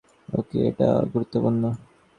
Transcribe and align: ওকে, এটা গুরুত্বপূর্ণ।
ওকে, 0.29 0.57
এটা 0.69 0.87
গুরুত্বপূর্ণ। 1.13 1.63